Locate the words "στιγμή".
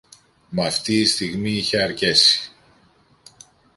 1.05-1.51